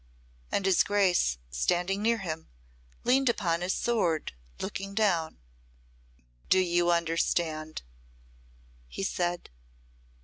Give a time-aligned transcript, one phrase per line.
[0.51, 2.47] And his Grace, standing near him,
[3.03, 5.37] leaned upon his sword, looking down.
[6.49, 7.83] "Do you understand?"
[8.87, 9.51] he said.